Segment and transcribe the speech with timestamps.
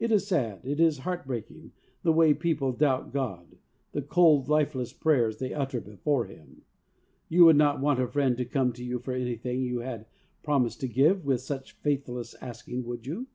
[0.00, 1.70] It is sad, it is heart breaking,
[2.02, 3.54] the way people doubt God,
[3.92, 6.62] the cold, lifeless prayers they utter before Him!
[7.28, 10.06] You would not want a friend to come to you for anything you had
[10.42, 13.28] promised to give, with such faithless asking, would you